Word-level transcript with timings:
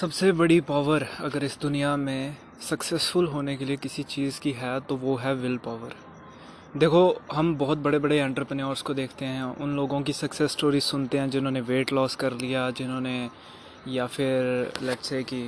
सबसे 0.00 0.30
बड़ी 0.32 0.60
पावर 0.60 1.02
अगर 1.20 1.44
इस 1.44 1.58
दुनिया 1.62 1.96
में 1.96 2.36
सक्सेसफुल 2.68 3.26
होने 3.26 3.56
के 3.56 3.64
लिए 3.64 3.76
किसी 3.76 4.02
चीज़ 4.02 4.40
की 4.40 4.52
है 4.52 4.80
तो 4.80 4.96
वो 4.96 5.16
है 5.16 5.34
विल 5.34 5.56
पावर 5.56 5.94
देखो, 6.76 7.02
हम 7.32 7.54
बहुत 7.56 7.78
बड़े 7.78 7.98
बड़े 7.98 8.18
एंटरप्रेन्योर्स 8.18 8.82
को 8.82 8.94
देखते 8.94 9.24
हैं, 9.24 9.42
उन 9.42 9.76
लोगों 9.76 10.00
की 10.02 10.12
सक्सेस 10.12 10.52
स्टोरी 10.52 10.80
सुनते 10.80 11.18
हैं 11.18 11.28
जिन्होंने 11.30 11.60
वेट 11.60 11.92
लॉस 11.92 12.16
कर 12.16 12.32
लिया, 12.32 12.70
जिन्होंने 12.70 13.28
या 13.88 14.06
फिर 14.06 14.72
लेट्स 14.82 15.08
से 15.08 15.22
कि 15.22 15.42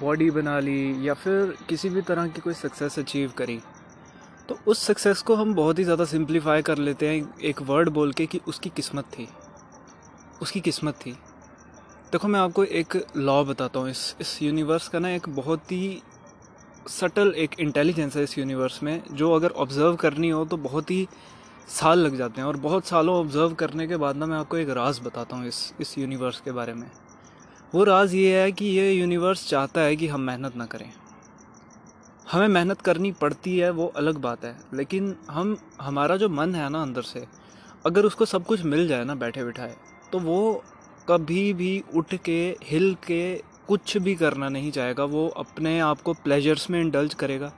बॉडी 0.00 0.30
बना 0.30 0.58
ली, 0.60 1.08
या 1.08 1.14
फिर 1.14 1.54
किसी 1.68 1.88
भी 1.88 2.02
तरह 2.02 2.28
की 2.28 2.40
कोई 2.40 2.54
सक्सेस 2.54 2.98
अचीव 2.98 3.32
करी. 3.38 3.60
तो 4.48 4.58
उस 4.66 4.86
सक्सेस 4.86 5.22
को 5.22 5.34
हम 5.34 5.54
बहुत 5.54 5.78
ही 5.78 5.84
ज़्यादा 5.84 6.04
सिंप्लीफाई 6.04 6.62
कर 6.62 6.78
लेते 6.78 7.08
हैं, 7.08 7.38
एक 7.40 7.62
वर्ड 7.62 7.88
बोल 7.88 8.12
के 8.12 8.26
कि 8.26 8.40
उसकी 8.48 8.70
किस्मत 8.70 9.04
थी. 9.04 9.28
उसकी 10.42 10.60
किस्मत 10.60 10.94
थी. 10.94 11.16
देखो, 12.12 12.28
मैं 12.28 12.38
आपको 12.40 12.62
एक 12.64 12.94
लॉ 13.16 13.42
बताता 13.44 13.80
हूँ। 13.80 13.88
इस 13.90 14.14
इस 14.20 14.42
यूनिवर्स 14.42 14.86
का 14.88 14.98
ना 14.98 15.08
एक 15.10 15.28
बहुत 15.28 15.72
ही 15.72 16.02
सटल 16.90 17.32
एक 17.36 17.58
इंटेलिजेंस 17.60 18.16
है 18.16 18.22
इस 18.22 18.36
यूनिवर्स 18.38 18.82
में, 18.82 19.02
जो 19.12 19.32
अगर 19.32 19.50
ऑब्ज़र्व 19.56 19.96
करनी 19.96 20.28
हो 20.28 20.44
तो 20.44 20.56
बहुत 20.56 20.90
ही 20.90 21.06
साल 21.70 21.98
लग 21.98 22.16
जाते 22.16 22.40
हैं। 22.40 22.48
और 22.48 22.56
बहुत 22.56 22.86
सालों 22.86 23.16
ऑब्ज़र्व 23.16 23.54
करने 23.54 23.86
के 23.86 23.96
बाद 23.96 24.16
ना 24.16 24.26
मैं 24.26 24.36
आपको 24.36 24.56
एक 24.56 24.70
राज 24.70 25.00
बताता 25.04 25.36
हूँ 25.36 25.48
इस 25.48 25.72
इस 25.80 25.96
यूनिवर्स 25.98 26.40
के 26.40 26.52
बारे 26.52 26.74
में। 26.74 26.86
वो 27.74 27.84
राज 27.84 28.14
ये 28.14 28.40
है 28.40 28.52
कि 28.52 28.66
ये 28.66 28.90
यूनिवर्स 28.92 29.46
चाहता 29.48 29.80
है 29.80 29.96
कि 29.96 30.08
हम 30.08 30.20
मेहनत 30.20 30.56
ना 30.56 30.66
करें। 30.66 30.90
हमें 32.32 32.48
मेहनत 32.48 32.80
करनी 32.80 33.12
पड़ती 33.12 33.58
है, 33.58 33.70
वो 33.70 33.86
अलग 33.86 34.20
बात 34.20 34.44
है। 34.44 34.56
लेकिन 34.74 35.14
हम, 35.30 35.56
हमारा 35.80 36.16
जो 36.16 36.28
मन 36.30 36.54
है 36.54 36.68
ना 36.68 36.82
अंदर 36.82 37.02
से, 37.02 37.26
अगर 37.86 38.04
उसको 38.04 38.24
सब 38.24 38.46
कुछ 38.46 38.64
मिल 38.64 38.88
जाए 38.88 39.04
ना 39.04 39.14
बैठे 39.16 39.44
बिठाए 39.44 39.76
तो 40.12 40.18
वो 40.20 40.64
कभी 41.08 41.52
भी 41.52 41.84
उठ 41.94 42.14
के, 42.14 42.56
हिल 42.62 42.96
के 43.06 43.36
कुछ 43.36 43.96
भी 43.96 44.14
करना 44.14 44.48
नहीं 44.48 44.72
चाहेगा, 44.72 45.04
वो 45.04 45.28
अपने 45.28 45.80
आप 45.80 46.00
को 46.00 46.12
प्लेजर्स 46.12 46.70
में 46.70 46.80
इंडल्ज 46.80 47.14
करेगा, 47.14 47.52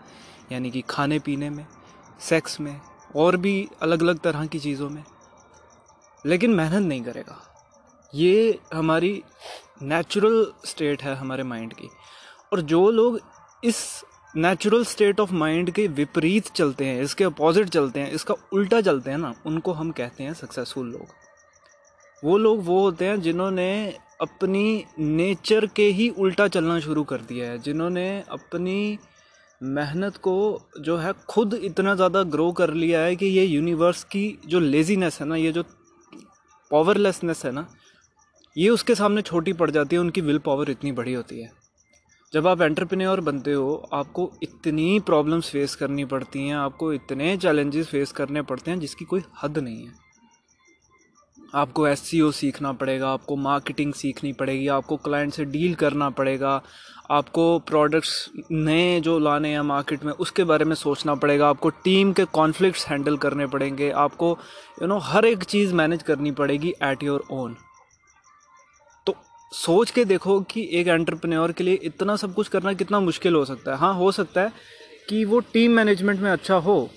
यानी 0.53 0.71
कि 0.71 0.85
खाने 0.91 1.19
पीने 1.19 1.51
में 1.51 1.67
सेक्स 2.21 2.61
में, 2.61 2.81
और 3.17 3.37
भी 3.37 3.69
अलग 3.83 4.03
अलग 4.03 4.19
तरह 4.19 4.47
की 4.47 4.59
चीज़ों 4.59 4.91
में। 4.91 5.05
लेकिन 6.27 6.51
मेहनत 6.55 6.87
नहीं 6.87 7.03
करेगा। 7.03 7.47
ये 8.15 8.59
हमारी 8.75 9.23
नेचुरल 9.83 10.53
स्टेट 10.65 11.03
है 11.03 11.15
हमारे 11.15 11.43
माइंड 11.43 11.75
की। 11.75 11.89
और 12.53 12.61
जो 12.61 12.91
लोग 12.91 13.21
इस 13.65 14.05
नेचुरल 14.37 14.85
स्टेट 14.85 15.21
ऑफ़ 15.21 15.33
माइंड 15.33 15.71
के 15.71 15.87
विपरीत 15.87 16.49
चलते 16.49 16.85
हैं, 16.85 17.03
इसके 17.03 17.25
अपोजिट 17.25 17.69
चलते 17.69 18.01
हैं, 18.01 18.11
इसका 18.13 18.35
उल्टा 18.53 18.81
चलते 18.81 19.11
हैं 19.11 19.19
ना, 19.19 19.35
उनको 19.47 19.73
हम 19.73 19.91
कहते 19.91 20.25
हैं 20.25 20.35
सक्सेसफुल 20.35 20.87
लोग। 20.87 21.07
वो 22.23 22.39
लोग 22.39 22.65
वो 22.65 22.81
होते 22.81 23.05
हैं 23.05 23.21
जिन्होंने 23.21 23.71
अपनी 24.21 24.85
नेचर 24.99 25.67
के 25.67 25.87
ही 25.91 26.09
उल्टा 26.19 26.47
चलना 26.49 26.79
शुरू 26.81 27.05
कर 27.05 27.21
दिया 27.23 27.51
है। 27.51 27.59
जिन्होंने 27.59 28.09
अपनी 28.31 28.99
मेहनत 29.61 30.17
को 30.17 30.35
जो 30.81 30.97
है 30.97 31.13
खुद 31.29 31.55
इतना 31.55 31.95
ज़्यादा 31.95 32.23
ग्रो 32.25 32.51
कर 32.53 32.73
लिया 32.75 33.01
है 33.01 33.17
कि 33.17 33.27
ये 33.27 33.45
यूनिवर्स 33.45 34.03
की 34.05 34.39
जो 34.47 34.61
लेजीनेस 34.61 35.21
है 35.21 35.27
ना, 35.27 35.37
ये 35.37 35.53
जो 35.53 35.63
पावरलेसनेस 36.71 37.45
है 37.45 37.53
ना, 37.53 37.67
ये 38.57 38.69
उसके 38.69 38.95
सामने 38.95 39.23
छोटी 39.23 39.53
पड़ 39.53 39.71
जाती 39.71 39.97
है, 39.97 40.01
उनकी 40.01 40.21
विल 40.21 40.39
पावर 40.39 40.71
इतनी 40.71 40.93
बड़ी 40.93 41.13
होती 41.13 41.41
है। 41.41 41.51
जब 42.33 42.47
आप 42.47 42.61
एंटरप्रेन्योर 42.63 43.21
बनते 43.21 43.53
हो, 43.53 43.75
आपको 43.93 44.31
इतनी 44.43 45.01
प्रॉब्लम्स 45.01 45.51
फेस 45.51 45.75
करनी 45.75 46.05
पड़ती 46.05 46.47
हैं, 46.49 46.55
आपको 46.57 46.93
इतने 46.93 47.37
चैलेंजेस 47.37 47.87
फेस 47.87 48.13
करने 48.13 48.43
पड़ते 48.43 48.71
हैं 48.71 48.79
जिसकी 48.81 49.05
कोई 49.05 49.23
हद 49.43 49.59
नहीं 49.59 49.87
है। 49.87 50.10
आपको 51.53 51.87
एस 51.89 52.01
सीखना 52.35 52.73
पड़ेगा, 52.73 53.09
आपको 53.09 53.37
मार्केटिंग 53.39 53.93
सीखनी 53.95 54.33
पड़ेगी, 54.33 54.67
आपको 54.69 54.97
क्लाइंट 54.99 55.33
से 55.33 55.45
डील 55.47 55.75
करना 55.75 56.09
पड़ेगा, 56.11 56.61
आपको 57.11 57.59
प्रोडक्ट्स 57.61 58.31
नए 58.51 59.01
जो 59.01 59.19
लाने 59.19 59.49
हैं 59.49 59.61
मार्केट 59.63 60.05
में, 60.05 60.13
उसके 60.15 60.45
बारे 60.45 60.65
में 60.65 60.75
सोचना 60.77 61.15
पड़ेगा, 61.15 61.49
आपको 61.49 61.71
टीम 61.85 62.13
के 62.13 62.25
कॉन्फ्लिक्ट्स 62.33 62.87
हैंडल 62.87 63.17
करने 63.17 63.47
पड़ेंगे, 63.47 63.91
आपको 63.93 64.31
यू 64.83 64.89
नो 64.89 64.99
हर 65.01 65.25
एक 65.25 65.45
चीज़ 65.45 65.75
मैनेज 65.75 66.03
करनी 66.03 66.31
पड़ेगी 66.33 66.75
एट 66.83 67.03
योर 67.03 67.25
ओन 67.31 67.57
तो 69.07 69.15
सोच 69.53 69.91
के 69.91 70.05
देखो 70.05 70.41
कि 70.43 70.69
एक 70.73 70.89
एंटरप्रेन्योर 70.89 71.53
के 71.53 71.65
लिए 71.65 71.75
इतना 71.85 72.17
सब 72.17 72.35
कुछ 72.35 72.49
करना 72.49 72.73
कितना 72.75 73.01
मुश्किल 73.01 73.35
हो 73.35 73.45
सकता 73.45 73.73
है। 73.73 73.79
हाँ 73.79 73.95
हो 73.95 74.13
सकता 74.13 74.41
है 74.41 74.53
कि 75.09 75.25
वो 75.25 75.41
टीम 75.53 75.73
मैनेजमेंट 75.73 76.21
में 76.21 76.31
अच्छा 76.31 76.55
हो, 76.57 76.89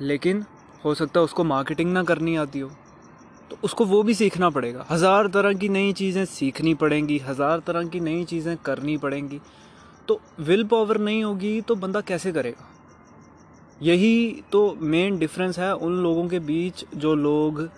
लेकिन 0.00 0.44
हो 0.84 0.94
सकता 0.94 1.20
है 1.20 1.24
उसको 1.24 1.44
मार्केटिंग 1.44 1.92
ना 1.92 2.02
करनी 2.04 2.36
आती 2.36 2.58
हो। 2.58 2.70
तो 3.52 3.58
उसको 3.64 3.84
वो 3.84 4.02
भी 4.02 4.14
सीखना 4.14 4.48
पड़ेगा। 4.50 4.84
हज़ार 4.90 5.26
तरह 5.28 5.52
की 5.54 5.68
नई 5.68 5.92
चीज़ें 5.92 6.24
सीखनी 6.26 6.72
पड़ेंगी, 6.74 7.18
हज़ार 7.18 7.60
तरह 7.60 7.88
की 7.88 8.00
नई 8.00 8.24
चीज़ें 8.24 8.56
करनी 8.64 8.96
पड़ेंगी। 8.98 9.40
तो 10.08 10.20
विल 10.40 10.64
पावर 10.64 10.98
नहीं 11.00 11.22
होगी 11.24 11.60
तो 11.60 11.74
बंदा 11.76 12.00
कैसे 12.02 12.32
करेगा? 12.32 12.68
यही 13.80 14.42
तो 14.52 14.62
मेन 14.82 15.18
डिफरेंस 15.18 15.58
है 15.58 15.74
उन 15.76 15.98
लोगों 15.98 16.26
के 16.28 16.38
बीच 16.40 16.84
जो 16.96 17.14
लोग 17.16 17.68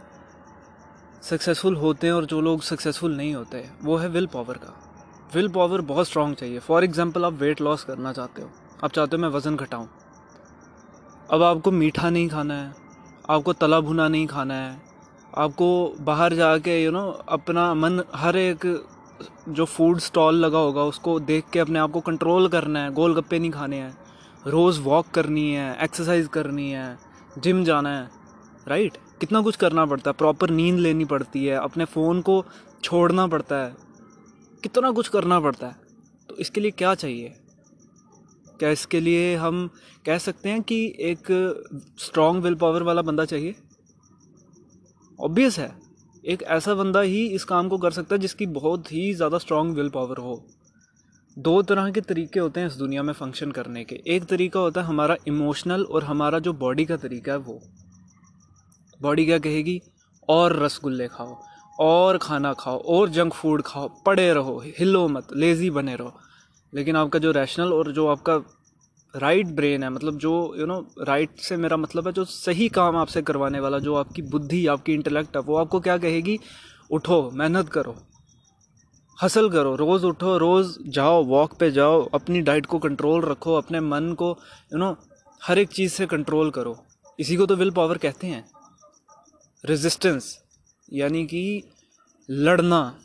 सक्सेसफुल 1.23 1.77
होते 1.77 2.07
हैं 2.07 2.15
और 2.15 2.25
जो 2.27 2.41
लोग 2.41 2.63
सक्सेसफुल 2.63 3.17
नहीं 3.17 3.35
होते 3.35 3.65
वो 3.83 3.97
है 3.97 4.09
विल 4.11 4.27
पावर 4.27 4.59
का। 4.59 4.75
विल 5.35 5.49
पावर 5.51 5.81
बहुत 5.83 6.09
स्ट्रांग 6.09 6.35
चाहिए। 6.37 6.59
फॉर 6.61 6.85
एग्ज़ाम्पल 6.85 7.25
आप 7.25 7.33
वेट 7.35 7.61
लॉस 7.61 7.85
करना 7.85 8.13
चाहते 8.13 8.43
हो। 8.43 8.51
आप 8.85 8.91
चाहते 8.91 9.17
हो 9.17 9.23
मैं 9.23 9.29
वज़न 9.31 9.57
घटाऊँ। 9.57 9.89
अब 11.29 11.43
आपको 11.43 11.71
मीठा 11.73 12.11
नहीं 12.11 12.29
खाना 12.29 12.55
है, 12.55 12.73
आपको 13.31 13.53
तला 13.55 13.81
भुना 13.83 14.09
नहीं 14.09 14.27
खाना 14.27 14.55
है 14.57 14.84
आपको 15.35 15.69
बाहर 16.01 16.35
जाके 16.35 16.83
यू 16.83 16.91
नो 16.91 17.07
अपना 17.29 17.73
मन, 17.75 18.03
हर 18.15 18.37
एक 18.37 18.67
जो 19.49 19.65
फ़ूड 19.65 19.99
स्टॉल 20.01 20.35
लगा 20.37 20.59
होगा, 20.59 20.83
उसको 20.85 21.19
देख 21.23 21.45
के 21.53 21.59
अपने 21.59 21.79
आप 21.79 21.91
को 21.91 22.01
कंट्रोल 22.01 22.49
करना 22.49 22.83
है 22.83 22.93
गोल 22.93 23.15
गप्पे 23.15 23.39
नहीं 23.39 23.51
खाने 23.51 23.77
हैं, 23.77 23.97
रोज़ 24.47 24.81
वॉक 24.81 25.07
करनी 25.15 25.51
है 25.53 25.77
एक्सरसाइज 25.85 26.29
करनी 26.33 26.71
है 26.71 26.97
जिम 27.39 27.65
जाना 27.65 27.97
है 27.99 28.09
राइट 28.69 28.97
कितना 29.21 29.41
कुछ 29.43 29.57
करना 29.57 29.87
पड़ता 29.87 30.11
है 30.11 30.15
प्रॉपर 30.19 30.51
नींद 30.51 30.79
लेनी 30.79 31.05
पड़ती 31.05 31.45
है, 31.47 31.57
अपने 31.57 31.85
फ़ोन 31.87 32.21
को 32.21 32.45
छोड़ना 32.83 33.27
पड़ता 33.27 33.57
है, 33.57 33.75
कितना 34.63 34.91
कुछ 34.91 35.09
करना 35.09 35.41
पड़ता 35.41 35.67
है। 35.67 35.77
तो 36.29 36.37
इसके 36.37 36.61
लिए 36.61 36.71
क्या 36.71 36.95
चाहिए? 36.95 37.35
क्या 38.59 38.71
इसके 38.71 39.01
लिए 39.01 39.35
हम 39.37 39.69
कह 40.07 40.19
सकते 40.19 40.49
हैं 40.49 40.63
कि 40.63 40.85
एक 41.01 41.27
स्ट्रॉन्ग 41.99 42.43
विल 42.43 42.55
पावर 42.55 42.83
वाला 42.83 43.03
बंदा 43.03 43.25
चाहिए? 43.25 43.55
ऑब्वियस 45.19 45.59
है। 45.59 45.71
एक 46.25 46.43
ऐसा 46.43 46.75
बंदा 46.75 47.01
ही 47.01 47.27
इस 47.27 47.45
काम 47.45 47.69
को 47.69 47.79
कर 47.79 47.91
सकता 47.91 48.15
है 48.15 48.21
जिसकी 48.21 48.47
बहुत 48.47 48.93
ही 48.93 49.13
ज़्यादा 49.15 49.39
स्ट्रॉन्ग 49.39 49.77
विल 49.77 49.89
पावर 49.89 50.17
हो। 50.17 50.45
दो 51.37 51.63
तरह 51.63 51.91
के 51.91 52.01
तरीके 52.01 52.41
होते 52.41 52.61
हैं 52.61 52.67
इस 52.67 52.75
दुनिया 52.75 53.03
में 53.03 53.13
फ़ंक्शन 53.13 53.51
करने 53.51 53.85
के। 53.85 54.01
एक 54.07 54.25
तरीका 54.25 54.61
होता 54.61 54.81
है 54.81 54.87
हमारा 54.87 55.17
इमोशनल 55.29 55.83
और 55.83 56.05
हमारा 56.05 56.39
जो 56.39 56.53
बॉडी 56.53 56.85
का 56.85 56.97
तरीका 56.97 57.33
है 57.33 57.39
वो। 57.39 57.61
बॉडी 59.01 59.25
क्या 59.27 59.39
कहेगी? 59.39 59.81
और 60.29 60.57
रसगुल्ले 60.63 61.09
खाओ, 61.09 61.37
और 61.79 62.19
खाना 62.19 62.53
खाओ, 62.53 62.79
और 62.79 63.09
जंक 63.09 63.33
फ़ूड 63.33 63.63
खाओ, 63.63 63.89
पड़े 64.07 64.33
रहो, 64.35 64.63
हिलो 64.79 65.07
मत 65.09 65.29
लेज़ी 65.33 65.71
बने 65.71 65.97
रहो। 65.97 66.21
लेकिन 66.73 66.97
आपका 66.97 67.19
जो 67.19 67.33
रैशनल 67.33 67.73
और 67.73 67.93
जो 67.93 68.07
आपका 68.07 68.37
राइट 69.17 69.47
ब्रेन 69.47 69.83
है 69.83 69.91
मतलब 69.91 70.19
जो 70.19 70.55
यू 70.59 70.67
नो 70.67 70.95
राइट 71.03 71.39
से 71.39 71.57
मेरा 71.57 71.77
मतलब 71.77 72.07
है 72.07 72.13
जो 72.13 72.25
सही 72.25 72.69
काम 72.69 72.97
आपसे 72.97 73.23
करवाने 73.23 73.61
वाला, 73.61 73.79
जो 73.79 73.95
आपकी 73.95 74.23
बुद्धि, 74.23 74.67
आपकी 74.67 74.93
इंटेलेक्ट 74.93 75.37
है, 75.37 75.43
वो 75.43 75.57
आपको 75.57 75.81
क्या 75.81 75.99
कहेगी? 75.99 76.39
उठो, 76.91 77.31
मेहनत 77.35 77.69
करो। 77.69 77.97
हसल 79.23 79.51
करो। 79.51 79.77
रोज़ 79.77 80.07
उठो, 80.07 80.39
रोज़ 80.39 80.79
जाओ 80.87 81.25
वॉक 81.25 81.55
पे 81.59 81.71
जाओ, 81.71 82.09
अपनी 82.15 82.41
डाइट 82.41 82.67
को 82.67 82.79
कंट्रोल 82.79 83.23
रखो, 83.23 83.55
अपने 83.55 83.81
मन 83.81 84.13
को 84.13 84.39
यू 84.73 84.79
नो 84.79 84.97
हर 85.45 85.59
एक 85.59 85.69
चीज़ 85.69 85.93
से 85.93 86.07
कंट्रोल 86.07 86.51
करो। 86.51 86.85
इसी 87.21 87.37
को 87.37 87.47
तो 87.47 87.57
विल 87.57 87.71
पावर 87.71 87.99
कहते 87.99 88.27
हैं। 88.27 88.51
रेजिस्टेंस 89.65 90.39
यानी 90.93 91.27
कि 91.27 91.63
लड़ना। 92.31 92.99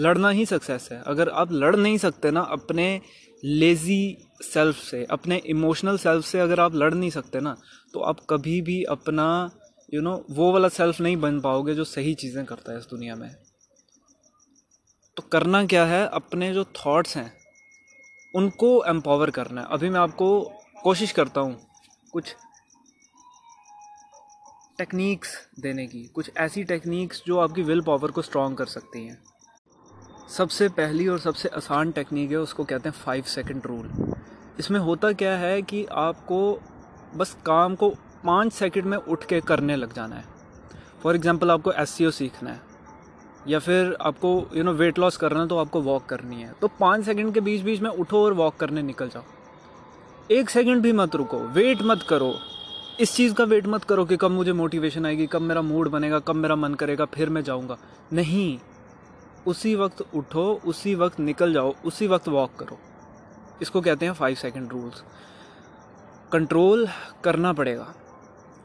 लड़ना 0.00 0.30
ही 0.30 0.46
सक्सेस 0.46 0.88
है। 0.92 1.02
अगर 1.06 1.28
आप 1.28 1.52
लड़ 1.52 1.76
नहीं 1.76 1.98
सकते 1.98 2.30
ना, 2.30 2.40
अपने 2.40 3.00
लेज़ी 3.46 4.18
सेल्फ 4.42 4.76
से 4.76 5.04
अपने 5.04 5.36
इमोशनल 5.36 5.98
सेल्फ 5.98 6.24
से 6.24 6.40
अगर 6.40 6.60
आप 6.60 6.74
लड़ 6.74 6.94
नहीं 6.94 7.10
सकते 7.10 7.40
ना 7.40 7.56
तो 7.94 8.00
आप 8.00 8.20
कभी 8.30 8.62
भी 8.62 8.84
अपना 8.84 9.50
यू 9.94 10.00
you 10.00 10.10
नो 10.10 10.16
know, 10.16 10.36
वो 10.36 10.52
वाला 10.52 10.68
सेल्फ 10.68 11.00
नहीं 11.00 11.16
बन 11.16 11.40
पाओगे 11.40 11.74
जो 11.74 11.84
सही 11.84 12.14
चीज़ें 12.14 12.44
करता 12.44 12.72
है 12.72 12.78
इस 12.78 12.86
दुनिया 12.90 13.16
में। 13.16 13.36
तो 15.16 15.22
करना 15.22 15.66
क्या 15.66 15.84
है? 15.84 16.08
अपने 16.08 16.54
जो 16.54 16.64
थॉट्स 16.64 17.16
हैं 17.16 17.32
उनको 18.34 18.84
एम्पावर 18.84 19.30
करना 19.30 19.60
है। 19.60 19.66
अभी 19.70 19.88
मैं 19.88 20.00
आपको 20.00 20.52
कोशिश 20.82 21.12
करता 21.12 21.40
हूँ 21.40 21.66
कुछ 22.12 22.34
टेक्निक्स 24.78 25.48
देने 25.60 25.86
की 25.86 26.04
कुछ 26.04 26.30
ऐसी 26.36 26.64
टेक्निक्स 26.64 27.22
जो 27.26 27.38
आपकी 27.38 27.62
विल 27.62 27.80
पावर 27.80 28.10
को 28.10 28.22
स्ट्रॉन्ग 28.22 28.58
कर 28.58 28.66
सकती 28.66 29.06
हैं। 29.06 29.22
सबसे 30.28 30.68
पहली 30.70 31.06
और 31.08 31.18
सबसे 31.18 31.48
आसान 31.48 31.90
टेक्निक 31.92 32.30
है, 32.30 32.36
उसको 32.38 32.64
कहते 32.64 32.88
हैं 32.88 32.96
फाइव 32.96 33.24
सेकंड 33.24 33.66
रूल 33.66 34.14
इसमें 34.58 34.78
होता 34.80 35.12
क्या 35.14 35.36
है 35.38 35.60
कि 35.62 35.84
आपको 35.92 36.38
बस 37.16 37.36
काम 37.46 37.74
को 37.74 37.88
पाँच 38.24 38.52
सेकंड 38.52 38.84
में 38.84 38.96
उठ 38.98 39.24
के 39.24 39.40
करने 39.42 39.76
लग 39.76 39.92
जाना 39.94 40.16
है। 40.16 40.24
फॉर 41.02 41.16
एग्ज़ाम्पल 41.16 41.50
आपको 41.50 41.72
एस 41.72 41.96
सीखना 42.12 42.50
है, 42.50 42.60
या 43.46 43.58
फिर 43.58 43.96
आपको 44.00 44.30
यू 44.54 44.62
नो 44.64 44.72
वेट 44.74 44.98
लॉस 44.98 45.16
करना 45.16 45.40
है 45.40 45.48
तो 45.48 45.58
आपको 45.58 45.80
वॉक 45.82 46.06
करनी 46.06 46.36
है। 46.36 46.52
तो 46.60 46.68
पाँच 46.80 47.04
सेकंड 47.04 47.34
के 47.34 47.40
बीच 47.40 47.62
बीच 47.62 47.80
में 47.80 47.90
उठो 47.90 48.24
और 48.24 48.32
वॉक 48.34 48.56
करने 48.56 48.82
निकल 48.82 49.08
जाओ। 49.08 49.22
एक 50.30 50.50
सेकंड 50.50 50.82
भी 50.82 50.92
मत 50.94 51.16
रुको 51.16 51.38
वेट 51.50 51.82
मत 51.82 52.06
करो। 52.08 52.34
इस 53.00 53.14
चीज़ 53.14 53.34
का 53.34 53.44
वेट 53.46 53.66
मत 53.66 53.84
करो 53.84 54.04
कि 54.04 54.16
कब 54.16 54.30
मुझे 54.30 54.52
मोटिवेशन 54.54 55.06
आएगी, 55.06 55.26
कब 55.26 55.42
मेरा 55.42 55.62
मूड 55.62 55.88
बनेगा, 55.90 56.18
कब 56.20 56.34
मेरा 56.36 56.56
मन 56.56 56.74
करेगा, 56.74 57.04
फिर 57.06 57.28
मैं 57.28 57.42
जाऊँगा। 57.44 57.76
नहीं 58.12 58.58
उसी 59.46 59.74
वक्त 59.76 60.02
उठो, 60.14 60.60
उसी 60.66 60.94
वक्त 60.94 61.20
निकल 61.20 61.52
जाओ, 61.52 61.74
उसी 61.84 62.06
वक्त 62.06 62.28
वॉक 62.28 62.56
करो। 62.58 62.78
इसको 63.62 63.80
कहते 63.80 64.06
हैं 64.06 64.12
फाइव 64.12 64.34
सेकेंड 64.36 64.72
रूल्स 64.72 65.02
कंट्रोल 66.32 66.86
करना 67.24 67.52
पड़ेगा 67.52 67.86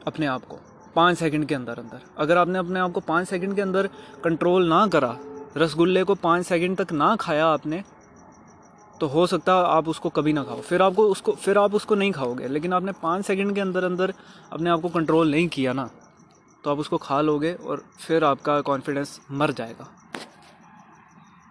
अपने 0.06 0.26
आप 0.26 0.44
को, 0.44 0.58
पाँच 0.96 1.18
सेकंड 1.18 1.46
के 1.46 1.54
अंदर 1.54 1.78
अंदर। 1.78 2.00
अगर 2.18 2.36
आपने 2.36 2.58
अपने 2.58 2.80
आप 2.80 2.92
को 2.92 3.00
पाँच 3.02 3.28
सेकंड 3.28 3.54
के 3.56 3.62
अंदर 3.62 3.88
कंट्रोल 4.24 4.68
ना 4.68 4.86
करा, 4.86 5.16
रसगुल्ले 5.56 6.04
को 6.04 6.14
पाँच 6.16 6.46
सेकंड 6.46 6.76
तक 6.76 6.92
ना 6.92 7.14
खाया 7.16 7.46
आपने 7.48 7.82
तो 9.00 9.06
हो 9.08 9.26
सकता 9.26 9.54
है 9.54 9.64
आप 9.66 9.88
उसको 9.88 10.08
कभी 10.10 10.32
ना 10.32 10.42
खाओ। 10.44 10.60
फिर 10.60 10.82
आपको 10.82 11.06
उसको, 11.06 11.32
फिर 11.34 11.58
आप 11.58 11.74
उसको 11.74 11.94
नहीं 11.94 12.12
खाओगे, 12.12 12.48
लेकिन 12.48 12.72
आपने 12.72 12.92
पाँच 13.02 13.24
सेकंड 13.26 13.54
के 13.54 13.60
अंदर 13.60 13.84
अंदर 13.84 14.12
अपने 14.52 14.70
आप 14.70 14.80
को 14.80 14.88
कंट्रोल 14.90 15.30
नहीं 15.30 15.48
किया 15.48 15.72
ना 15.72 15.88
तो 16.64 16.70
आप 16.70 16.78
उसको 16.78 16.98
खा 16.98 17.20
लोगे 17.20 17.52
और 17.54 17.84
फिर 17.98 18.24
आपका 18.24 18.60
कॉन्फिडेंस 18.60 19.20
मर 19.30 19.52
जाएगा। 19.52 19.88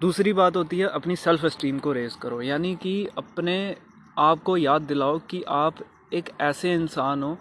दूसरी 0.02 0.34
बात 0.34 0.56
होती 0.56 0.80
है, 0.80 0.88
अपनी 0.88 1.16
सेल्फ 1.16 1.46
इस्टीम 1.46 1.80
को 1.80 1.92
रेज़ 1.92 2.18
करो। 2.18 2.42
यानी 2.42 2.76
कि 2.76 3.08
अपने 3.18 3.78
आप 4.18 4.44
को 4.44 4.58
याद 4.58 4.82
दिलाओ 4.82 5.20
कि 5.20 5.44
आप 5.44 5.76
एक 6.14 6.30
ऐसे 6.42 6.74
इंसान 6.74 7.24
हो 7.24 7.38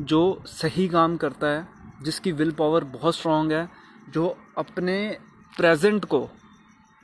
जो 0.00 0.42
सही 0.46 0.88
काम 0.88 1.16
करता 1.16 1.46
है, 1.46 1.68
जिसकी 2.02 2.32
विल 2.32 2.50
पावर 2.50 2.84
बहुत 2.84 3.16
स्ट्रॉन्ग 3.16 3.52
है, 3.52 3.68
जो 4.10 4.36
अपने 4.58 5.18
प्रेजेंट 5.56 6.04
को, 6.04 6.28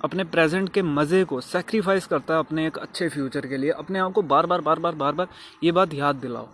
अपने 0.04 0.24
प्रेजेंट 0.24 0.68
के 0.68 0.82
मज़े 0.82 1.24
को 1.24 1.40
सेक्रीफाइस 1.40 2.06
करता 2.06 2.34
है 2.34 2.40
अपने 2.40 2.66
एक 2.66 2.78
अच्छे 2.78 3.08
फ्यूचर 3.08 3.46
के 3.46 3.56
लिए। 3.56 3.70
अपने 3.70 3.98
आप 3.98 4.12
को 4.12 4.22
बार 4.22 4.46
बार 4.46 4.60
बार 4.60 4.78
बार 4.78 4.94
बार 4.94 5.12
बार 5.12 5.28
ये 5.64 5.72
बात 5.72 5.94
याद 5.94 6.16
दिलाओ। 6.16 6.48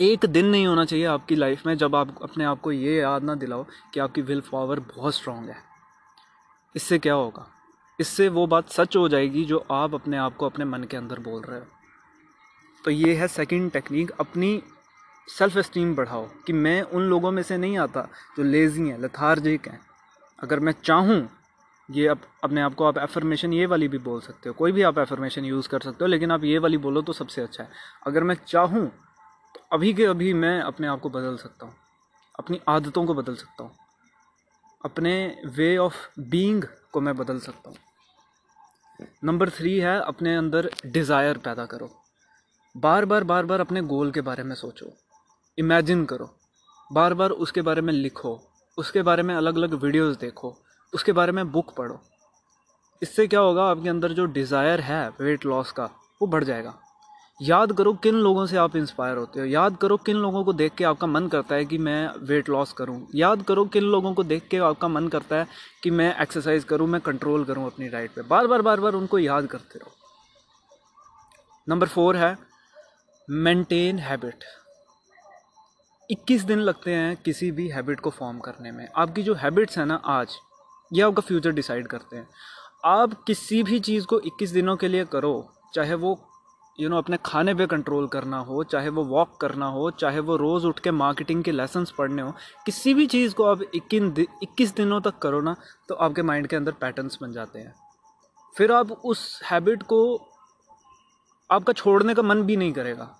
एक 0.00 0.26
दिन 0.26 0.46
नहीं 0.46 0.66
होना 0.66 0.84
चाहिए 0.84 1.04
आपकी 1.04 1.34
लाइफ 1.34 1.66
में 1.66 1.76
जब 1.78 1.96
आप 1.96 2.22
अपने 2.22 2.44
आप 2.44 2.60
को 2.60 2.72
ये 2.72 2.96
याद 2.96 3.22
ना 3.22 3.34
दिलाओ 3.34 3.66
कि 3.94 4.00
आपकी 4.00 4.22
विल 4.22 4.42
पावर 4.52 4.80
बहुत 4.80 5.14
स्ट्रांग 5.14 5.48
है। 5.48 5.69
इससे 6.74 6.98
क्या 6.98 7.14
होगा? 7.14 7.46
इससे 7.98 8.28
वो 8.30 8.46
बात 8.46 8.68
सच 8.70 8.96
हो 8.96 9.08
जाएगी 9.08 9.44
जो 9.44 9.64
आप 9.72 9.94
अपने 9.94 10.16
आप 10.16 10.36
को 10.36 10.46
अपने 10.46 10.64
मन 10.64 10.84
के 10.84 10.96
अंदर 10.96 11.18
बोल 11.20 11.42
रहे 11.42 11.58
हो। 11.58 11.66
तो 12.84 12.90
ये 12.90 13.14
है 13.14 13.28
सेकंड 13.28 13.70
टेक्निक 13.72 14.10
अपनी 14.20 14.62
सेल्फ 15.28 15.56
इस्टीम 15.56 15.94
बढ़ाओ 15.94 16.26
कि 16.46 16.52
मैं 16.52 16.80
उन 16.82 17.02
लोगों 17.04 17.30
में 17.32 17.42
से 17.42 17.56
नहीं 17.58 17.78
आता 17.78 18.08
जो 18.36 18.42
लेज़ी 18.44 18.88
हैं 18.88 18.98
लथार्जिक 18.98 19.68
हैं। 19.68 19.80
अगर 20.38 20.60
मैं 20.60 20.74
चाहूँ, 20.84 21.28
ये 21.88 22.06
अब 22.08 22.20
अपने 22.44 22.60
आप 22.60 22.74
को 22.74 22.84
आप 22.84 22.98
एफर्मेशन 22.98 23.52
ये 23.52 23.66
वाली 23.66 23.88
भी 23.88 23.98
बोल 24.00 24.20
सकते 24.20 24.48
हो। 24.48 24.54
कोई 24.54 24.72
भी 24.72 24.82
आप 24.82 24.98
एफर्मेशन 24.98 25.44
यूज़ 25.44 25.68
कर 25.68 25.80
सकते 25.80 26.04
हो, 26.04 26.08
लेकिन 26.08 26.30
आप 26.30 26.44
ये 26.44 26.58
वाली 26.58 26.78
बोलो 26.78 27.02
तो 27.02 27.12
सबसे 27.12 27.42
अच्छा 27.42 27.62
है। 27.62 27.70
अगर 28.06 28.24
मैं 28.24 28.36
चाहूँ 28.46 28.86
तो 29.54 29.60
अभी 29.72 29.92
के 29.94 30.04
अभी 30.06 30.32
मैं 30.34 30.60
अपने 30.62 30.86
आप 30.86 31.00
को 31.00 31.10
बदल 31.10 31.36
सकता 31.36 31.66
हूँ, 31.66 31.74
अपनी 32.34 32.60
आदतों 32.68 33.04
को 33.06 33.14
बदल 33.14 33.34
सकता 33.36 33.64
हूँ। 33.64 33.72
अपने 34.84 35.42
वे 35.46 35.76
ऑफ़ 35.76 36.20
बीइंग 36.20 36.64
को 36.92 37.00
मैं 37.00 37.16
बदल 37.16 37.38
सकता 37.38 37.70
हूँ। 37.70 37.76
नंबर 39.24 39.50
थ्री 39.50 39.78
है, 39.78 40.00
अपने 40.00 40.36
अंदर 40.36 40.70
डिज़ायर 40.86 41.38
पैदा 41.38 41.66
करो। 41.66 41.90
बार 42.76 43.04
बार 43.04 43.24
बार 43.24 43.44
बार 43.44 43.60
अपने 43.60 43.80
गोल 43.82 44.10
के 44.10 44.20
बारे 44.20 44.42
में 44.42 44.54
सोचो। 44.54 44.92
इमेजिन 45.58 46.04
करो। 46.04 46.36
बार 46.92 47.14
बार 47.14 47.30
उसके 47.30 47.62
बारे 47.62 47.80
में 47.80 47.92
लिखो। 47.92 48.40
उसके 48.78 49.02
बारे 49.02 49.22
में 49.22 49.34
अलग 49.34 49.56
अलग 49.56 49.74
वीडियोस 49.74 50.16
देखो। 50.16 50.56
उसके 50.94 51.12
बारे 51.12 51.32
में 51.32 51.52
बुक 51.52 51.74
पढ़ो। 51.76 52.00
इससे 53.02 53.26
क्या 53.26 53.40
होगा, 53.40 53.64
आपके 53.64 53.88
अंदर 53.88 54.12
जो 54.12 54.24
डिज़ायर 54.24 54.80
है 54.80 55.08
वेट 55.20 55.46
लॉस 55.46 55.72
का, 55.72 55.84
वो 56.22 56.26
बढ़ 56.26 56.44
जाएगा। 56.44 56.78
याद 57.40 57.72
करो 57.72 57.92
किन 57.94 58.14
लोगों 58.14 58.44
से 58.46 58.56
आप 58.56 58.76
इंस्पायर 58.76 59.16
होते 59.16 59.40
हो। 59.40 59.46
याद 59.46 59.76
करो 59.76 59.96
किन 59.96 60.16
लोगों 60.16 60.44
को 60.44 60.52
देख 60.52 60.74
के 60.74 60.84
आपका 60.84 61.06
मन 61.06 61.28
करता 61.28 61.54
है 61.54 61.64
कि 61.64 61.78
मैं 61.78 62.10
वेट 62.18 62.48
लॉस 62.48 62.72
करूँ। 62.72 63.06
याद 63.14 63.42
करो 63.42 63.64
किन 63.64 63.82
लोगों 63.82 64.14
को 64.14 64.24
देख 64.24 64.48
के 64.48 64.58
आपका 64.58 64.88
मन 64.88 65.08
करता 65.08 65.36
है 65.36 65.46
कि 65.82 65.90
मैं 65.90 66.14
एक्सरसाइज 66.22 66.64
करूँ, 66.64 66.88
मैं 66.88 67.00
कंट्रोल 67.00 67.44
करूँ 67.44 67.66
अपनी 67.66 67.88
डाइट 67.88 68.10
पे। 68.10 68.22
बार 68.22 68.46
बार 68.46 68.62
बार 68.62 68.80
बार 68.80 68.92
उनको 68.92 69.18
याद 69.18 69.46
करते 69.46 69.78
रहो। 69.78 69.92
नंबर 71.68 71.88
फोर 71.88 72.16
है 72.16 72.36
मेंटेन 73.28 73.98
हैबिट 73.98 74.44
21 76.10 76.42
दिन 76.42 76.58
लगते 76.58 76.94
हैं 76.94 77.16
किसी 77.16 77.50
भी 77.50 77.68
हैबिट 77.68 78.00
को 78.00 78.10
फॉर्म 78.10 78.38
करने 78.38 78.72
में। 78.72 78.88
आपकी 78.96 79.22
जो 79.22 79.34
हैबिट्स 79.34 79.78
हैं 79.78 79.86
ना 79.86 79.94
आज, 79.94 80.36
ये 80.92 81.02
आपका 81.02 81.20
फ्यूचर 81.20 81.50
डिसाइड 81.50 81.86
करते 81.86 82.16
हैं। 82.16 82.28
आप 82.84 83.22
किसी 83.26 83.62
भी 83.62 83.80
चीज़ 83.80 84.06
को 84.06 84.18
21 84.20 84.50
दिनों 84.50 84.76
के 84.76 84.88
लिए 84.88 85.04
करो, 85.04 85.52
चाहे 85.74 85.94
वो 85.94 86.14
यू 86.78 86.88
नो 86.88 86.98
अपने 86.98 87.16
खाने 87.26 87.54
पे 87.54 87.66
कंट्रोल 87.66 88.06
करना 88.08 88.38
हो, 88.38 88.62
चाहे 88.64 88.88
वो 88.88 89.04
वॉक 89.04 89.36
करना 89.40 89.66
हो, 89.66 89.90
चाहे 89.90 90.20
वो 90.20 90.36
रोज़ 90.36 90.66
उठ 90.66 90.78
के 90.80 90.90
मार्केटिंग 90.92 91.42
के 91.44 91.52
लेसन्स 91.52 91.90
पढ़ने 91.90 92.22
हो, 92.22 92.32
किसी 92.66 92.94
भी 92.94 93.06
चीज़ 93.06 93.34
को 93.34 93.44
आप 93.44 93.62
इक्कीन 93.74 94.14
इक्कीस 94.42 94.74
दिनों 94.74 95.00
तक 95.00 95.18
करो 95.18 95.40
ना 95.40 95.54
तो 95.88 95.94
आपके 95.96 96.22
माइंड 96.22 96.46
के 96.46 96.56
अंदर 96.56 96.72
पैटर्न्स 96.72 97.18
बन 97.22 97.32
जाते 97.32 97.58
हैं। 97.58 97.74
फिर 98.54 98.72
आप 98.72 98.90
उस 98.92 99.40
हैबिट 99.44 99.82
को 99.82 100.00
आपका 101.50 101.72
छोड़ने 101.72 102.14
का 102.14 102.22
मन 102.22 102.42
भी 102.42 102.56
नहीं 102.56 102.72
करेगा। 102.72 103.16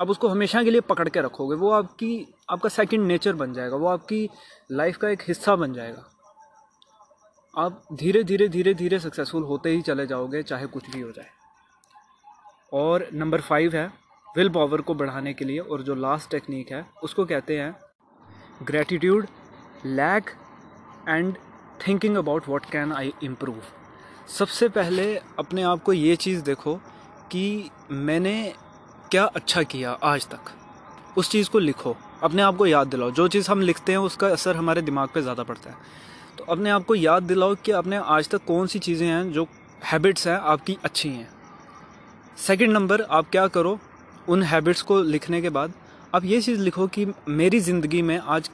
आप 0.00 0.10
उसको 0.10 0.28
हमेशा 0.28 0.62
के 0.62 0.70
लिए 0.70 0.80
पकड़ 0.80 1.08
के 1.08 1.20
रखोगे, 1.20 1.56
वो 1.56 1.70
आपकी, 1.70 2.26
आपका 2.50 2.68
सेकंड 2.68 3.06
नेचर 3.06 3.32
बन 3.32 3.52
जाएगा, 3.52 3.76
वो 3.76 3.86
आपकी 3.86 4.28
लाइफ 4.72 4.96
का 4.96 5.08
एक 5.08 5.22
हिस्सा 5.22 5.56
बन 5.56 5.72
जाएगा। 5.72 6.04
आप 7.54 7.82
धीरे 7.92 8.22
धीरे 8.24 8.48
धीरे 8.48 8.74
धीरे 8.74 8.98
सक्सेसफुल 8.98 9.42
होते 9.42 9.70
ही 9.70 9.82
चले 9.82 10.06
जाओगे, 10.06 10.42
चाहे 10.42 10.66
कुछ 10.66 10.90
भी 10.90 11.00
हो 11.00 11.10
जाए। 11.10 11.28
और 12.72 13.08
नंबर 13.14 13.40
फाइव 13.40 13.76
है, 13.76 13.86
विल 14.26 14.48
पावर 14.48 14.80
को 14.80 14.94
बढ़ाने 14.94 15.32
के 15.34 15.44
लिए 15.44 15.58
और 15.58 15.82
जो 15.82 15.94
लास्ट 15.96 16.30
टेक्निक 16.30 16.72
है, 16.72 16.84
उसको 17.02 17.24
कहते 17.24 17.58
हैं 17.58 17.74
gratitude 18.62 19.26
lack 19.86 20.30
and 21.08 21.36
thinking 21.86 22.16
about 22.16 22.48
what 22.48 22.70
can 22.70 22.92
I 22.92 23.12
improve 23.22 23.60
सबसे 24.28 24.68
पहले 24.68 25.14
अपने 25.38 25.62
आप 25.62 25.82
को 25.82 25.92
ये 25.92 26.16
चीज़ 26.16 26.42
देखो 26.42 26.74
कि 27.32 27.70
मैंने 27.90 28.52
क्या 29.10 29.24
अच्छा 29.24 29.62
किया 29.62 29.92
आज 29.92 30.26
तक। 30.26 30.50
उस 31.18 31.30
चीज़ 31.30 31.50
को 31.50 31.58
लिखो, 31.58 31.96
अपने 32.22 32.42
आप 32.42 32.56
को 32.56 32.66
याद 32.66 32.86
दिलाओ। 32.86 33.10
जो 33.10 33.26
चीज़ 33.28 33.50
हम 33.50 33.60
लिखते 33.60 33.92
हैं, 33.92 33.98
उसका 33.98 34.28
असर 34.28 34.56
हमारे 34.56 34.82
दिमाग 34.82 35.08
पे 35.08 35.22
ज़्यादा 35.22 35.42
पड़ता 35.42 35.70
है। 35.70 35.76
तो 36.38 36.44
अपने 36.44 36.70
आप 36.70 36.84
को 36.84 36.94
याद 36.94 37.22
दिलाओ 37.22 37.54
कि 37.54 37.72
आपने 37.72 37.96
आज 37.96 38.28
तक 38.28 38.44
कौन 38.44 38.66
सी 38.66 38.78
चीज़ें 38.78 39.06
हैं 39.06 39.30
जो 39.32 39.46
हैबिट्स 39.84 40.26
हैं, 40.26 40.36
आपकी 40.36 40.78
अच्छी 40.84 41.08
हैं। 41.08 41.28
सेकंड 42.38 42.72
नंबर 42.72 43.00
आप 43.02 43.28
क्या 43.30 43.46
करो? 43.46 43.78
उन 44.28 44.42
हैबिट्स 44.42 44.82
को 44.82 45.00
लिखने 45.02 45.40
के 45.42 45.50
बाद 45.50 45.72
आप 46.14 46.24
ये 46.24 46.40
चीज़ 46.40 46.60
लिखो 46.60 46.86
कि 46.86 47.06
मेरी 47.30 47.58
ज़िंदगी 47.60 48.00
में 48.02 48.18
आज 48.18 48.48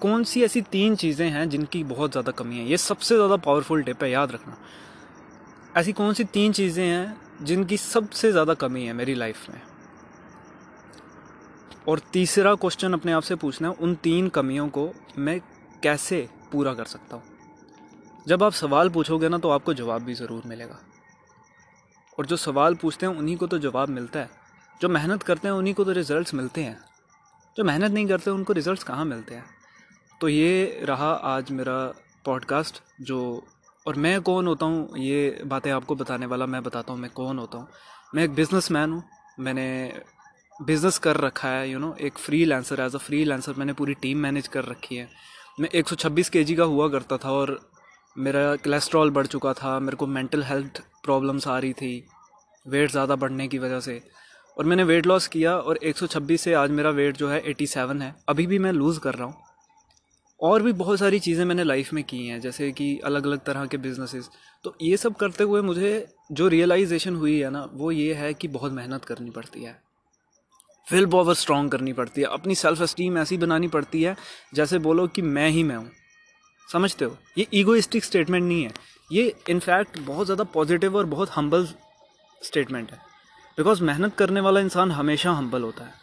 कौन 0.00 0.24
सी 0.24 0.42
ऐसी 0.44 0.60
तीन 0.62 0.96
चीज़ें 0.96 1.28
हैं 1.30 1.48
जिनकी 1.50 1.82
बहुत 1.84 2.10
ज़्यादा 2.10 2.32
कमी 2.32 2.58
है। 2.58 2.66
ये 2.66 2.76
सबसे 2.76 3.14
ज़्यादा 3.14 3.36
पावरफुल 3.38 3.82
टिप 3.82 4.02
है, 4.02 4.10
याद 4.10 4.32
रखना। 4.32 4.56
ऐसी 5.76 5.92
कौन 5.92 6.12
सी 6.14 6.24
तीन 6.26 6.52
चीज़ें 6.52 6.84
हैं 6.84 7.16
जिनकी 7.42 7.76
सबसे 7.76 8.32
ज़्यादा 8.32 8.54
कमी 8.56 8.84
है 8.84 8.92
मेरी 8.92 9.14
लाइफ 9.14 9.48
में? 9.50 9.60
और 11.88 12.00
तीसरा 12.12 12.54
क्वेश्चन 12.56 12.92
अपने 12.92 13.12
आप 13.12 13.22
से 13.22 13.34
पूछना 13.36 13.68
है, 13.68 13.74
उन 13.74 13.94
तीन 13.94 14.28
कमियों 14.28 14.68
को 14.68 14.88
मैं 15.18 15.40
कैसे 15.82 16.28
पूरा 16.52 16.74
कर 16.74 16.84
सकता 16.86 17.16
हूँ? 17.16 17.22
जब 18.26 18.42
आप 18.42 18.52
सवाल 18.54 18.88
पूछोगे 18.90 19.28
ना 19.28 19.38
तो 19.38 19.50
आपको 19.50 19.74
जवाब 19.74 20.02
भी 20.02 20.14
ज़रूर 20.14 20.42
मिलेगा। 20.46 20.78
और 22.20 22.26
जो 22.26 22.36
सवाल 22.36 22.74
पूछते 22.74 23.06
हैं, 23.06 23.16
उन्हीं 23.16 23.36
को 23.36 23.46
तो 23.46 23.58
जवाब 23.58 23.88
मिलता 23.88 24.20
है। 24.20 24.30
जो 24.80 24.88
मेहनत 24.88 25.22
करते 25.22 25.48
हैं, 25.48 25.54
उन्हीं 25.54 25.74
को 25.74 25.84
तो 25.84 25.92
रिज़ल्ट 25.92 26.34
मिलते 26.34 26.62
हैं। 26.62 26.80
जो 27.56 27.64
मेहनत 27.64 27.90
नहीं 27.90 28.08
करते, 28.08 28.30
उनको 28.30 28.52
रिज़ल्ट 28.52 28.82
कहाँ 28.82 29.04
मिलते 29.04 29.34
हैं? 29.34 29.44
तो 30.20 30.28
ये 30.28 30.80
रहा 30.84 31.10
आज 31.12 31.50
मेरा 31.50 31.94
पॉडकास्ट 32.24 32.82
जो 33.00 33.46
और 33.86 33.94
मैं 33.94 34.20
कौन 34.20 34.46
होता 34.46 34.66
हूँ, 34.66 34.98
ये 34.98 35.42
बातें 35.46 35.70
आपको 35.70 35.94
बताने 35.94 36.26
वाला 36.26 36.46
मैं 36.46 36.62
बताता 36.62 36.92
हूँ, 36.92 37.00
मैं 37.00 37.10
कौन 37.10 37.38
होता 37.38 37.58
हूँ। 37.58 37.68
मैं 38.14 38.24
एक 38.24 38.34
बिज़नेस 38.34 38.70
मैन 38.70 38.92
हूँ। 38.92 39.02
मैंने 39.40 40.00
बिज़नेस 40.62 40.98
कर 40.98 41.16
रखा 41.16 41.48
है 41.48 41.70
यू 41.70 41.78
नो 41.78 41.96
एक 42.00 42.18
free 42.18 42.44
lancer 42.44 42.80
as 42.80 42.94
a 42.94 42.98
free 42.98 43.24
lancer 43.24 43.54
मैंने 43.54 43.72
पूरी 43.72 43.94
टीम 43.94 44.18
मैनेज 44.18 44.48
कर 44.48 44.64
रखी 44.64 44.96
है। 44.96 45.08
मैं 45.60 45.68
126 45.68 46.28
केजी 46.28 46.54
का 46.54 46.64
हुआ 46.64 46.88
करता 46.88 47.16
था 47.16 47.32
और 47.32 47.70
मेरा 48.18 48.56
कोलेस्ट्रॉल 48.56 49.10
बढ़ 49.10 49.26
चुका 49.26 49.52
था, 49.52 49.78
मेरे 49.78 49.96
को 49.96 50.06
मेंटल 50.06 50.42
हेल्थ 50.42 50.82
प्रॉब्लम्स 51.04 51.48
आ 51.48 51.58
रही 51.58 51.72
थी 51.72 52.04
वेट 52.66 52.90
ज़्यादा 52.90 53.16
बढ़ने 53.16 53.48
की 53.48 53.58
वजह 53.58 53.80
से। 53.80 54.00
और 54.56 54.64
मैंने 54.64 54.84
वेट 54.84 55.06
लॉस 55.06 55.26
किया 55.28 55.56
और 55.56 55.78
126 55.82 56.40
से 56.40 56.54
आज 56.54 56.70
मेरा 56.70 56.90
वेट 56.90 57.16
जो 57.16 57.28
है 57.28 57.40
87 57.42 58.02
है। 58.02 58.14
अभी 58.28 58.46
भी 58.46 58.58
मैं 58.58 58.72
लूज़ 58.72 59.00
कर 59.00 59.14
रहा 59.14 59.26
हूँ। 59.26 59.34
और 60.40 60.62
भी 60.62 60.72
बहुत 60.72 60.98
सारी 60.98 61.18
चीज़ें 61.18 61.44
मैंने 61.44 61.64
लाइफ 61.64 61.92
में 61.92 62.02
की 62.04 62.26
हैं, 62.26 62.40
जैसे 62.40 62.70
कि 62.72 62.98
अलग 62.98 63.26
अलग 63.26 63.44
तरह 63.44 63.66
के 63.66 63.76
बिजनेसेस 63.76 64.30
तो 64.64 64.74
ये 64.82 64.96
सब 64.96 65.14
करते 65.16 65.44
हुए 65.44 65.60
मुझे 65.62 66.06
जो 66.32 66.48
रियलाइजेशन 66.48 67.16
हुई 67.16 67.38
है 67.40 67.50
ना, 67.50 67.68
वो 67.72 67.90
ये 67.92 68.14
है 68.14 68.32
कि 68.34 68.48
बहुत 68.48 68.72
मेहनत 68.72 69.04
करनी 69.04 69.30
पड़ती 69.30 69.64
है। 69.64 69.76
विल 70.86 71.06
पावर 71.06 71.34
स्ट्रॉन्ग 71.34 71.72
करनी 71.72 71.92
पड़ती 71.92 72.20
है। 72.20 72.26
अपनी 72.26 72.54
सेल्फ 72.54 72.82
इस्टीम 72.82 73.18
ऐसी 73.18 73.36
बनानी 73.38 73.68
पड़ती 73.68 74.02
है, 74.02 74.16
जैसे 74.54 74.78
बोलो 74.78 75.06
कि 75.06 75.22
मैं 75.22 75.48
ही 75.48 75.62
मैं 75.62 75.76
हूँ। 75.76 75.90
समझते 76.70 77.04
हो? 77.04 77.16
ये 77.38 77.46
ईगोइस्टिक 77.54 78.04
स्टेटमेंट 78.04 78.44
नहीं 78.44 78.62
है। 78.64 78.72
ये 79.10 79.34
इनफैक्ट 79.50 79.98
बहुत 79.98 80.26
ज़्यादा 80.26 80.44
पॉजिटिव 80.54 80.96
और 80.96 81.06
बहुत 81.06 81.30
हम्बल 81.30 81.66
स्टेटमेंट 82.40 82.90
है। 82.92 82.98
बिकॉज़ 83.58 83.82
मेहनत 83.84 84.14
करने 84.14 84.40
वाला 84.40 84.60
इंसान 84.60 84.90
हमेशा 84.92 85.32
हम्बल 85.32 85.62
होता 85.62 85.84
है। 85.84 85.98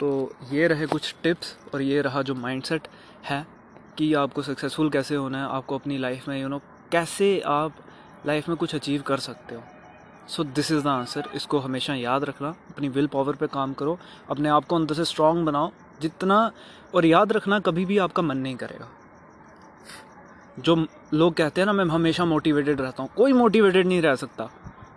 तो 0.00 0.32
ये 0.52 0.66
रहे 0.68 0.86
कुछ 0.86 1.14
टिप्स 1.22 1.56
और 1.74 1.82
ये 1.82 2.00
रहा 2.02 2.22
जो 2.22 2.34
माइंडसेट 2.34 2.88
है 3.24 3.46
कि 3.98 4.12
आपको 4.14 4.42
सक्सेसफुल 4.42 4.90
कैसे 4.90 5.14
होना 5.14 5.38
है, 5.38 5.48
आपको 5.48 5.78
अपनी 5.78 5.98
लाइफ 5.98 6.28
में 6.28 6.40
यू 6.40 6.48
नो 6.48 6.60
कैसे 6.92 7.40
आप 7.46 7.76
लाइफ 8.26 8.48
में 8.48 8.56
कुछ 8.56 8.74
अचीव 8.74 9.02
कर 9.02 9.18
सकते 9.18 9.54
हो। 9.54 9.62
So 10.28 10.44
this 10.44 10.70
is 10.72 10.82
the 10.82 10.86
answer 10.86 11.28
इसको 11.34 11.58
हमेशा 11.58 11.94
याद 11.94 12.24
रखना। 12.24 12.48
अपनी 12.70 12.88
विल 12.88 13.06
पावर 13.06 13.36
पे 13.36 13.46
काम 13.46 13.72
करो। 13.72 13.98
अपने 14.30 14.48
आप 14.48 14.64
को 14.64 14.76
अंदर 14.76 14.94
से 14.94 15.04
स्ट्रांग 15.04 15.44
बनाओ। 15.46 15.70
जितना 16.00 16.50
और 16.94 17.04
याद 17.04 17.32
रखना 17.32 17.58
कभी 17.60 17.84
भी 17.84 17.98
आपका 17.98 18.22
मन 18.22 18.36
नहीं 18.36 18.56
करेगा। 18.56 18.88
जो 20.58 20.86
लोग 21.14 21.34
कहते 21.34 21.60
हैं 21.60 21.66
ना, 21.66 21.72
मैं 21.72 21.84
हमेशा 21.84 22.24
मोटिवेटेड 22.24 22.80
रहता 22.80 23.02
हूँ। 23.02 23.10
कोई 23.16 23.32
मोटिवेटेड 23.32 23.86
नहीं 23.86 24.02
रह 24.02 24.14
सकता। 24.14 24.48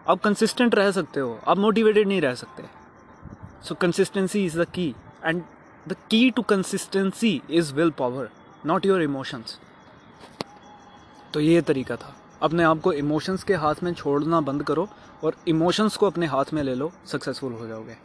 आप 0.10 0.22
कंसिस्टेंट 0.22 0.76
रह 0.76 0.92
सकते 0.92 1.20
हो। 1.20 1.40
आप 1.48 1.58
मोटिवेटेड 1.58 2.08
नहीं 2.08 2.22
रह 2.22 2.36
सकते। 2.36 2.64
So 3.64 3.76
consistency 3.76 4.46
is 4.46 4.60
the 4.62 4.66
key 4.66 4.96
and 5.26 5.44
the 5.88 5.96
key 6.10 6.30
to 6.32 6.42
consistency 6.42 7.42
is 7.50 7.74
will 7.74 7.92
power 7.92 8.30
not 8.66 8.86
your 8.86 9.02
emotions 9.02 9.60
तो 11.34 11.40
ये 11.40 11.62
तरीका 11.62 11.96
था। 11.96 12.16
अपने 12.42 12.64
आप 12.64 12.80
को 12.80 12.94
इमोशंस 12.94 13.44
के 13.44 13.56
हाथ 13.56 13.84
में 13.84 13.94
छोड़ना 13.94 14.42
बंद 14.42 14.64
करो 14.64 14.88
और 15.24 15.36
इमोशंस 15.48 15.98
को 15.98 16.06
अपने 16.06 16.26
हाथ 16.26 16.54
में 16.54 16.64
ले 16.64 16.76
लो। 16.76 16.92
सक्सेसफुल 17.06 17.54
हो 17.54 17.68
जाओगे। 17.68 17.98